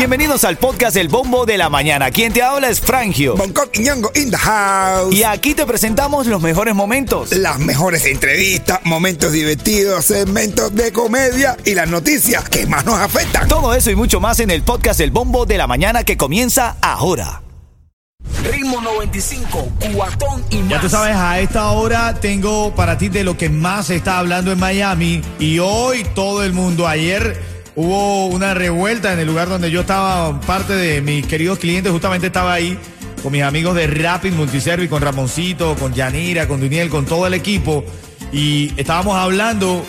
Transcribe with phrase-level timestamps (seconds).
[0.00, 2.10] Bienvenidos al podcast El Bombo de la Mañana.
[2.10, 3.36] Quien te habla es Frangio.
[3.36, 5.14] Bangkok y Ñongo in the house.
[5.14, 7.32] Y aquí te presentamos los mejores momentos.
[7.32, 13.46] Las mejores entrevistas, momentos divertidos, segmentos de comedia y las noticias que más nos afectan.
[13.46, 16.76] Todo eso y mucho más en el podcast El Bombo de la Mañana que comienza
[16.80, 17.42] ahora.
[18.50, 20.68] Ritmo 95, cuatón y más.
[20.70, 24.18] Ya tú sabes, a esta hora tengo para ti de lo que más se está
[24.18, 25.20] hablando en Miami.
[25.38, 30.40] Y hoy todo el mundo, ayer hubo una revuelta en el lugar donde yo estaba,
[30.40, 32.78] parte de mis queridos clientes, justamente estaba ahí
[33.22, 37.34] con mis amigos de Rapid Multiservice, con Ramoncito, con Yanira, con Duniel, con todo el
[37.34, 37.84] equipo.
[38.32, 39.84] Y estábamos hablando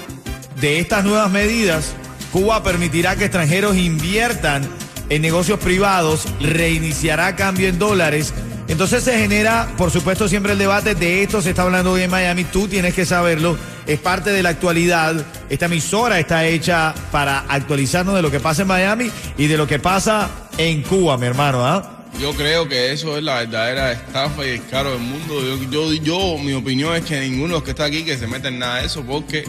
[0.60, 1.94] de estas nuevas medidas.
[2.32, 4.68] Cuba permitirá que extranjeros inviertan
[5.10, 8.34] en negocios privados, reiniciará cambio en dólares.
[8.72, 12.10] Entonces se genera, por supuesto, siempre el debate de esto se está hablando hoy en
[12.10, 15.26] Miami, tú tienes que saberlo, es parte de la actualidad.
[15.50, 19.68] Esta emisora está hecha para actualizarnos de lo que pasa en Miami y de lo
[19.68, 22.06] que pasa en Cuba, mi hermano, ¿ah?
[22.22, 25.42] Yo creo que eso es la verdadera estafa y el caro del mundo.
[25.42, 28.26] Yo, yo, yo, mi opinión es que ninguno de los que está aquí que se
[28.26, 29.44] mete en nada de eso porque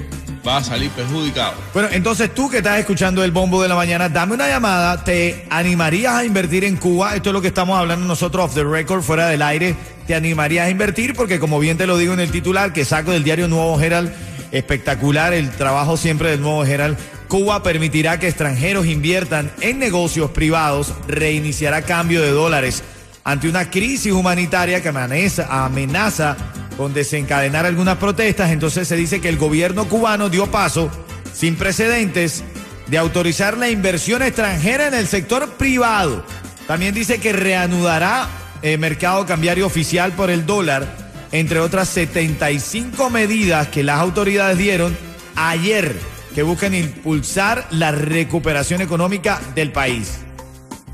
[0.46, 1.54] va a salir perjudicado.
[1.72, 5.04] Bueno, entonces tú que estás escuchando el bombo de la mañana, dame una llamada.
[5.04, 7.14] ¿Te animarías a invertir en Cuba?
[7.14, 9.76] Esto es lo que estamos hablando nosotros off the record, fuera del aire.
[10.06, 11.14] ¿Te animarías a invertir?
[11.14, 14.12] Porque como bien te lo digo en el titular que saco del diario Nuevo Herald,
[14.50, 16.98] espectacular el trabajo siempre del Nuevo Herald.
[17.28, 22.82] Cuba permitirá que extranjeros inviertan en negocios privados, reiniciará cambio de dólares
[23.24, 26.36] ante una crisis humanitaria que amenaza, amenaza
[26.76, 28.50] con desencadenar algunas protestas.
[28.50, 30.90] Entonces se dice que el gobierno cubano dio paso
[31.32, 32.44] sin precedentes
[32.86, 36.24] de autorizar la inversión extranjera en el sector privado.
[36.66, 38.28] También dice que reanudará
[38.62, 40.86] el mercado cambiario oficial por el dólar,
[41.32, 44.96] entre otras 75 medidas que las autoridades dieron
[45.34, 45.96] ayer
[46.34, 50.20] que buscan impulsar la recuperación económica del país.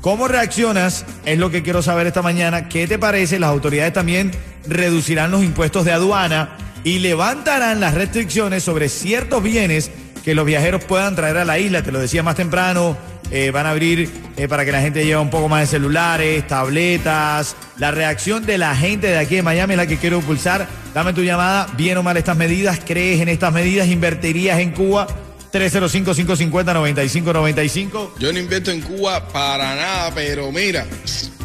[0.01, 1.05] ¿Cómo reaccionas?
[1.25, 2.69] Es lo que quiero saber esta mañana.
[2.69, 3.37] ¿Qué te parece?
[3.37, 4.31] Las autoridades también
[4.65, 9.91] reducirán los impuestos de aduana y levantarán las restricciones sobre ciertos bienes
[10.23, 11.83] que los viajeros puedan traer a la isla.
[11.83, 12.97] Te lo decía más temprano.
[13.31, 16.47] Eh, van a abrir eh, para que la gente lleve un poco más de celulares,
[16.47, 17.57] tabletas.
[17.77, 20.65] La reacción de la gente de aquí de Miami es la que quiero impulsar.
[20.93, 21.67] Dame tu llamada.
[21.75, 22.79] ¿Bien o mal estas medidas?
[22.85, 23.89] ¿Crees en estas medidas?
[23.89, 25.07] ¿Invertirías en Cuba?
[25.51, 28.09] 305-550-9595.
[28.19, 30.85] Yo no invierto en Cuba para nada, pero mira,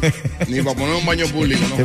[0.47, 1.77] ni para poner un baño público, no.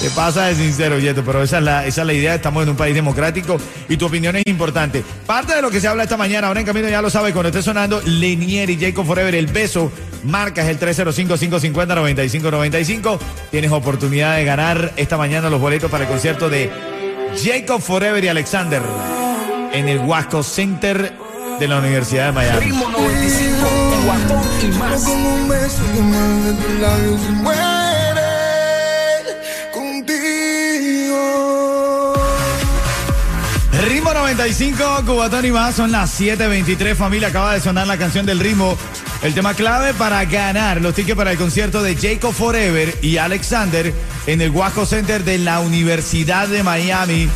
[0.00, 2.36] Te pasa de sincero, Yeto, pero esa es, la, esa es la idea.
[2.36, 3.58] Estamos en un país democrático
[3.88, 5.02] y tu opinión es importante.
[5.26, 7.48] Parte de lo que se habla esta mañana, ahora en camino ya lo sabe, cuando
[7.48, 9.90] esté sonando Lenier y Jacob Forever, el beso,
[10.24, 13.18] marcas el 305-550-9595.
[13.50, 16.70] Tienes oportunidad de ganar esta mañana los boletos para el concierto de
[17.42, 18.82] Jacob Forever y Alexander
[19.72, 21.14] en el Huasco Center
[21.58, 22.66] de la Universidad de Miami.
[22.66, 23.66] Ritmo 95,
[24.04, 25.02] cuatón y más.
[25.02, 28.22] Como un beso que más de tus labios se muere
[29.72, 31.18] contigo.
[33.88, 38.38] Ritmo 95, Cubatón y más, son las 7.23, familia, acaba de sonar la canción del
[38.38, 38.76] ritmo.
[39.22, 43.92] El tema clave para ganar los tickets para el concierto de Jacob Forever y Alexander
[44.26, 47.28] en el Guasco Center de la Universidad de Miami.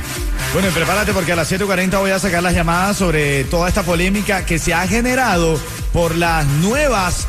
[0.51, 3.83] Bueno, y prepárate porque a las 7.40 voy a sacar las llamadas sobre toda esta
[3.83, 5.57] polémica que se ha generado
[5.93, 7.27] por las nuevas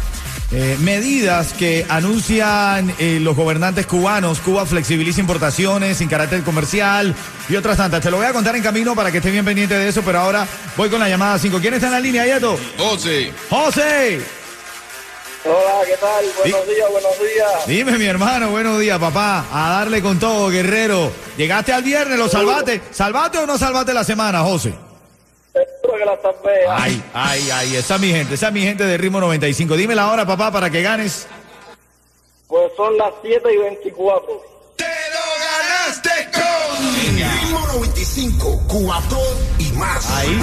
[0.52, 4.40] eh, medidas que anuncian eh, los gobernantes cubanos.
[4.40, 7.14] Cuba flexibiliza importaciones sin carácter comercial
[7.48, 8.00] y otras tantas.
[8.02, 10.18] Te lo voy a contar en camino para que estés bien pendiente de eso, pero
[10.20, 10.46] ahora
[10.76, 11.58] voy con la llamada 5.
[11.60, 12.58] ¿Quién está en la línea, Yeto?
[12.76, 14.20] José, ¡José!
[15.42, 16.24] Hola, ¿qué tal?
[16.36, 17.66] Buenos días, buenos días.
[17.66, 19.46] Dime, mi hermano, buenos días, papá.
[19.50, 21.10] A darle con todo, guerrero.
[21.36, 22.82] Llegaste al viernes, ¿lo salvaste?
[22.90, 24.74] ¿Salvaste o no salvaste la semana, José?
[26.00, 26.76] Que la.
[26.78, 29.76] Ay, ay, ay, esa es mi gente, esa es mi gente de Ritmo 95.
[29.76, 31.26] Dime la hora, papá, para que ganes.
[32.48, 34.42] Pues son las 7 y 24.
[34.76, 39.20] ¡Te lo ganaste con Ritmo 95, Cubatón
[39.58, 40.10] y más.
[40.10, 40.40] Ahí.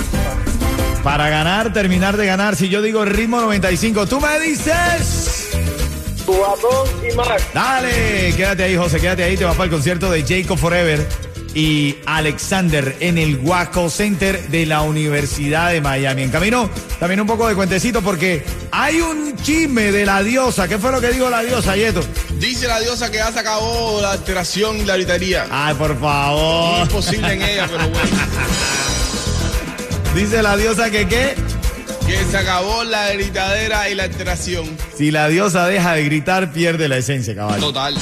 [1.03, 2.55] Para ganar, terminar de ganar.
[2.55, 5.49] Si yo digo ritmo 95, tú me dices.
[6.23, 7.43] Cubatón y Max.
[7.51, 9.35] Dale, quédate ahí, José, quédate ahí.
[9.35, 14.65] Te vas para el concierto de Jacob Forever y Alexander en el Waco Center de
[14.65, 16.23] la Universidad de Miami.
[16.23, 20.67] En camino, también un poco de cuentecito porque hay un chisme de la diosa.
[20.67, 22.01] ¿Qué fue lo que dijo la diosa, Yeto?
[22.39, 25.47] dice la diosa que ya se acabó la alteración y la gritería.
[25.49, 26.81] Ay, por favor.
[26.81, 28.09] Imposible en ella, pero bueno.
[30.15, 31.35] Dice la diosa que qué.
[32.07, 34.65] Que se acabó la gritadera y la alteración.
[34.97, 37.59] Si la diosa deja de gritar, pierde la esencia, caballo.
[37.59, 37.95] Total.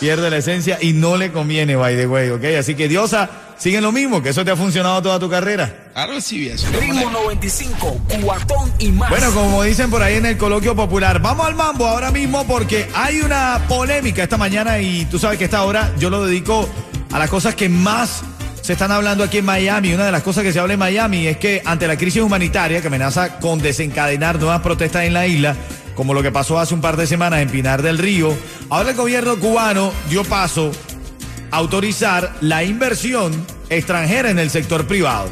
[0.00, 2.42] Pierde la esencia y no le conviene, by the way, ¿ok?
[2.58, 5.90] Así que diosa, sigue lo mismo, que eso te ha funcionado toda tu carrera.
[5.94, 6.66] Ahora recibí eso.
[6.80, 9.10] Ritmo 95, cuatón y más.
[9.10, 12.88] Bueno, como dicen por ahí en el coloquio popular, vamos al mambo ahora mismo porque
[12.94, 16.66] hay una polémica esta mañana y tú sabes que esta hora yo lo dedico
[17.12, 18.22] a las cosas que más
[18.62, 19.92] se están hablando aquí en Miami.
[19.92, 22.80] Una de las cosas que se habla en Miami es que ante la crisis humanitaria
[22.80, 25.56] que amenaza con desencadenar nuevas protestas en la isla,
[26.00, 28.34] como lo que pasó hace un par de semanas en Pinar del Río,
[28.70, 30.72] ahora el gobierno cubano dio paso
[31.50, 33.34] a autorizar la inversión
[33.68, 35.28] extranjera en el sector privado.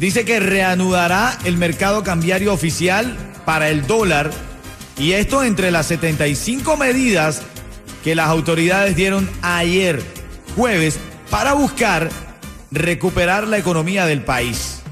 [0.00, 4.32] Dice que reanudará el mercado cambiario oficial para el dólar
[4.98, 7.42] y esto entre las 75 medidas
[8.02, 10.02] que las autoridades dieron ayer,
[10.56, 10.98] jueves,
[11.30, 12.10] para buscar
[12.72, 14.82] recuperar la economía del país.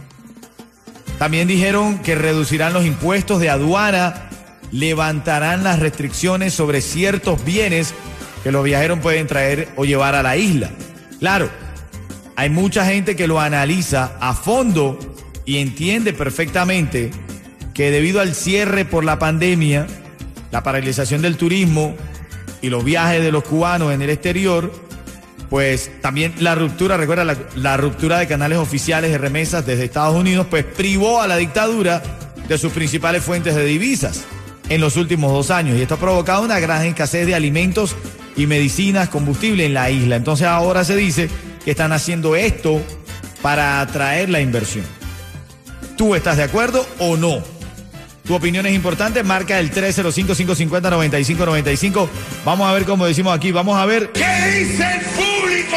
[1.19, 4.28] También dijeron que reducirán los impuestos de aduana,
[4.73, 7.95] levantarán las restricciones sobre ciertos bienes
[8.43, 10.71] que los viajeros pueden traer o llevar a la isla.
[11.19, 11.49] Claro,
[12.37, 14.99] hay mucha gente que lo analiza a fondo
[15.45, 17.11] y entiende perfectamente
[17.75, 19.87] que debido al cierre por la pandemia,
[20.51, 21.95] la paralización del turismo
[22.61, 24.73] y los viajes de los cubanos en el exterior,
[25.49, 30.15] pues también la ruptura, recuerda, la, la, ruptura de canales oficiales de remesas desde Estados
[30.15, 32.03] Unidos, pues privó a la dictadura
[32.47, 34.27] de sus principales fuentes de divisas
[34.69, 35.77] en los últimos dos años.
[35.79, 37.97] Y esto ha provocado una gran escasez de alimentos
[38.37, 40.15] y medicinas, combustible en la isla.
[40.17, 41.29] Entonces ahora se dice
[41.65, 42.81] que están haciendo esto
[43.43, 44.85] para atraer la inversión.
[45.97, 47.43] ¿Tú estás de acuerdo o no?
[48.25, 52.09] Tu opinión es importante, marca el 305-550-9595.
[52.45, 54.13] Vamos a ver cómo decimos aquí, vamos a ver...
[54.13, 55.77] ¿Qué dice el público?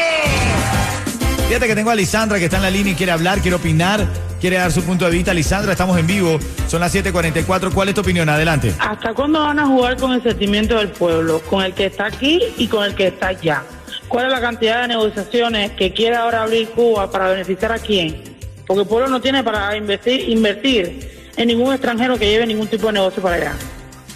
[1.51, 4.07] Fíjate que tengo a Lisandra que está en la línea y quiere hablar, quiere opinar,
[4.39, 5.33] quiere dar su punto de vista.
[5.33, 6.39] Lisandra, estamos en vivo,
[6.69, 7.73] son las 7:44.
[7.73, 8.29] ¿Cuál es tu opinión?
[8.29, 8.73] Adelante.
[8.79, 11.41] ¿Hasta cuándo van a jugar con el sentimiento del pueblo?
[11.41, 13.63] Con el que está aquí y con el que está allá.
[14.07, 18.23] ¿Cuál es la cantidad de negociaciones que quiere ahora abrir Cuba para beneficiar a quién?
[18.65, 22.87] Porque el pueblo no tiene para invertir, invertir en ningún extranjero que lleve ningún tipo
[22.87, 23.53] de negocio para allá.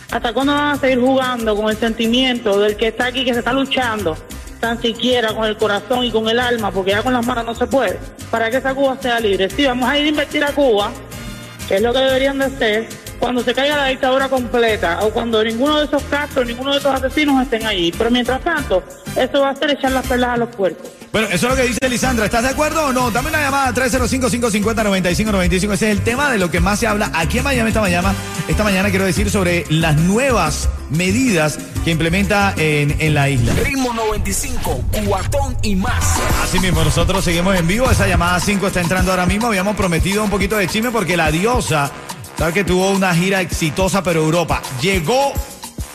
[0.09, 3.39] ¿Hasta cuándo van a seguir jugando con el sentimiento del que está aquí, que se
[3.39, 4.15] está luchando?
[4.65, 7.53] Tan siquiera con el corazón y con el alma, porque ya con las manos no
[7.53, 7.99] se puede,
[8.31, 9.47] para que esa Cuba sea libre.
[9.47, 10.91] Sí, vamos a ir a invertir a Cuba,
[11.67, 12.87] que es lo que deberían de hacer,
[13.19, 16.93] cuando se caiga la dictadura completa o cuando ninguno de esos Castro, ninguno de esos
[16.95, 17.93] asesinos estén allí.
[17.95, 18.83] Pero mientras tanto,
[19.15, 20.89] eso va a ser echar las perlas a los puercos.
[21.15, 22.25] Bueno, eso es lo que dice Lisandra.
[22.25, 23.09] ¿Estás de acuerdo o no?
[23.09, 25.71] Dame una llamada 305-550-9595.
[25.71, 28.13] Ese es el tema de lo que más se habla aquí en Miami esta mañana.
[28.49, 33.53] Esta mañana quiero decir sobre las nuevas medidas que implementa en, en la isla.
[33.63, 36.19] Ritmo 95, cuatón y más.
[36.43, 37.89] Así mismo, nosotros seguimos en vivo.
[37.89, 39.47] Esa llamada 5 está entrando ahora mismo.
[39.47, 41.91] Habíamos prometido un poquito de chisme porque la diosa,
[42.37, 44.61] ¿sabes que tuvo una gira exitosa, pero Europa?
[44.81, 45.31] Llegó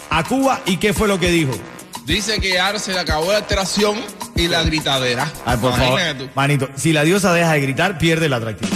[0.09, 1.53] a Cuba y ¿qué fue lo que dijo?
[2.07, 3.99] Dice que ahora se le acabó la alteración
[4.41, 5.31] y la gritadera.
[5.45, 6.01] Ay, por favor,
[6.35, 8.71] manito, si la diosa deja de gritar, pierde el atractivo.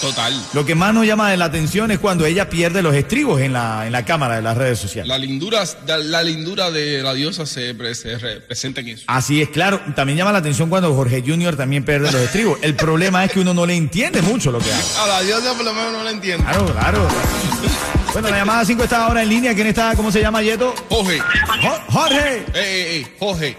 [0.00, 0.32] Total.
[0.52, 3.84] Lo que más nos llama la atención es cuando ella pierde los estribos en la,
[3.84, 5.08] en la cámara de las redes sociales.
[5.08, 5.64] La lindura,
[6.04, 9.02] la lindura de la diosa se, se representa en eso.
[9.08, 9.80] Así es, claro.
[9.96, 12.60] También llama la atención cuando Jorge Junior también pierde los estribos.
[12.62, 15.00] El problema es que uno no le entiende mucho lo que hace.
[15.00, 16.44] A la diosa por lo menos no la entiendo.
[16.44, 17.08] Claro, claro.
[18.12, 19.52] Bueno, la llamada 5 está ahora en línea.
[19.54, 19.94] ¿Quién está?
[19.96, 20.74] ¿Cómo se llama, Yeto?
[20.88, 21.18] Jorge.
[21.60, 22.36] Jo- Jorge.
[22.38, 23.56] Eh, eh, eh, Jorge.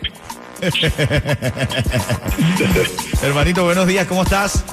[3.23, 4.65] Hermanito, buenos días, ¿cómo estás?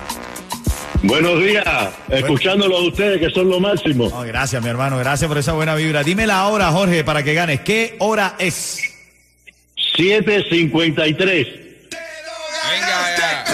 [1.02, 1.64] Buenos días,
[2.08, 4.06] escuchándolo a ustedes que son lo máximo.
[4.06, 6.02] Oh, gracias, mi hermano, gracias por esa buena vibra.
[6.02, 7.60] Dime la hora, Jorge, para que ganes.
[7.60, 8.80] ¿Qué hora es?
[9.96, 11.46] 753.
[12.70, 13.44] Venga, ya.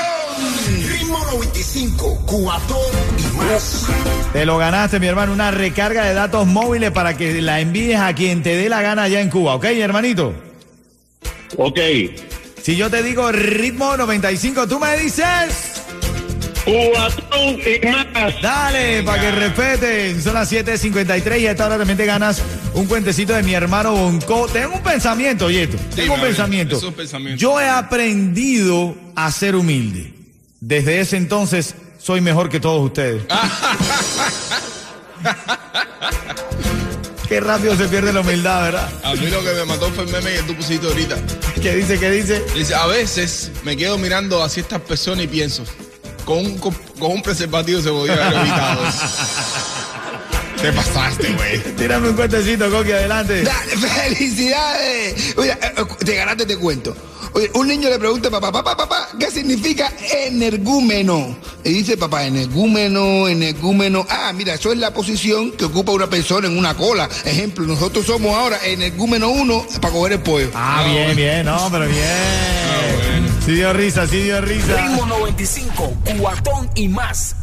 [0.88, 2.78] Ritmo 95, cuatón
[3.18, 3.86] y más.
[4.32, 8.14] Te lo ganaste, mi hermano, una recarga de datos móviles para que la envíes a
[8.14, 10.32] quien te dé la gana allá en Cuba, ¿ok, hermanito?
[11.56, 11.78] Ok.
[12.62, 15.73] Si yo te digo ritmo 95, tú me dices...
[16.64, 18.40] Cuatón y más.
[18.40, 20.23] Dale, para que respeten.
[20.23, 22.40] Son las 7.53 y a esta hora también te ganas
[22.75, 24.47] un cuentecito de mi hermano Bonco.
[24.47, 25.76] Tengo un pensamiento, Yeto.
[25.97, 26.76] Tengo un pensamiento.
[26.76, 27.40] es un pensamiento.
[27.40, 30.14] Yo he aprendido a ser humilde.
[30.61, 33.25] Desde ese entonces soy mejor que todos ustedes.
[37.32, 38.92] Qué rápido se pierde la humildad, ¿verdad?
[39.02, 41.16] A mí lo que me mató fue el meme que tú pusiste ahorita.
[41.62, 41.98] ¿Qué dice?
[41.98, 42.44] ¿Qué dice?
[42.54, 45.64] Dice, a veces me quedo mirando hacia estas personas y pienso,
[46.26, 48.82] con un, con, con un preservativo se podía haber evitado.
[50.60, 51.58] Te pasaste, güey.
[51.74, 53.42] Tírame un cuentecito, Coqui, adelante.
[53.44, 55.34] Dale, felicidades.
[55.34, 56.94] Mira, eh, te ganaste, te cuento.
[57.34, 59.90] Oye, un niño le pregunta a papá, papá, papá, ¿qué significa
[60.26, 61.34] energúmeno?
[61.64, 64.06] Y dice papá, energúmeno, energúmeno.
[64.10, 67.08] Ah, mira, eso es la posición que ocupa una persona en una cola.
[67.24, 70.50] Ejemplo, nosotros somos ahora energúmeno uno para coger el pollo.
[70.54, 73.32] Ah, bien, bien, no, pero bien.
[73.46, 74.76] Sí dio risa, sí dio risa.
[74.76, 77.34] Ritmo 95, cuatón y más.